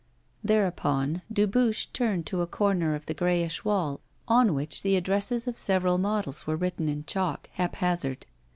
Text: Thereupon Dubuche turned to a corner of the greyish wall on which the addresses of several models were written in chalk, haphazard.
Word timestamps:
Thereupon 0.43 1.21
Dubuche 1.31 1.93
turned 1.93 2.25
to 2.25 2.41
a 2.41 2.47
corner 2.47 2.95
of 2.95 3.05
the 3.05 3.13
greyish 3.13 3.63
wall 3.63 3.99
on 4.27 4.55
which 4.55 4.81
the 4.81 4.95
addresses 4.95 5.47
of 5.47 5.59
several 5.59 5.99
models 5.99 6.47
were 6.47 6.55
written 6.57 6.89
in 6.89 7.03
chalk, 7.05 7.47
haphazard. 7.53 8.25